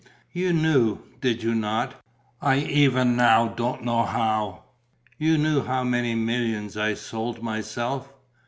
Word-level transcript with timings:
"You 0.33 0.51
knew, 0.51 1.03
did 1.21 1.43
you 1.43 1.53
not 1.53 2.01
I 2.41 2.57
even 2.57 3.15
now 3.15 3.49
don't 3.49 3.83
know 3.83 4.01
how 4.03 4.63
you 5.19 5.37
knew 5.37 5.61
for 5.61 5.67
how 5.67 5.83
many 5.83 6.15
millions 6.15 6.75
I 6.75 6.95
sold 6.95 7.43
myself? 7.43 8.11